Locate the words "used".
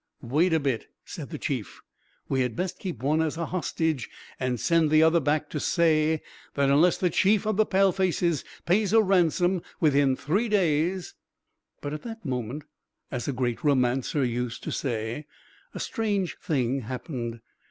14.25-14.63